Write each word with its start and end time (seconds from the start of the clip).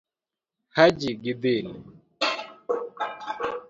Haji 0.75 1.11
gi 1.23 1.33
dhil 1.41 1.67